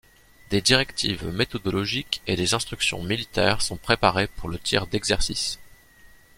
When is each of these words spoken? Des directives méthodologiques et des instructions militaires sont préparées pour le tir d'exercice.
Des 0.49 0.61
directives 0.61 1.27
méthodologiques 1.27 2.23
et 2.25 2.35
des 2.35 2.55
instructions 2.55 3.03
militaires 3.03 3.61
sont 3.61 3.77
préparées 3.77 4.25
pour 4.25 4.49
le 4.49 4.57
tir 4.57 4.87
d'exercice. 4.87 5.59